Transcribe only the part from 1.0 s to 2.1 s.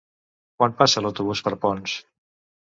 l'autobús per Ponts?